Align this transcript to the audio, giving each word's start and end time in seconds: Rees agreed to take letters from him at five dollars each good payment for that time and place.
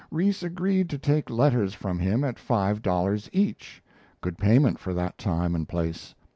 Rees 0.09 0.41
agreed 0.41 0.89
to 0.89 0.97
take 0.97 1.29
letters 1.29 1.75
from 1.75 1.99
him 1.99 2.23
at 2.23 2.39
five 2.39 2.81
dollars 2.81 3.29
each 3.31 3.83
good 4.19 4.35
payment 4.39 4.79
for 4.79 4.95
that 4.95 5.19
time 5.19 5.53
and 5.53 5.69
place. 5.69 6.15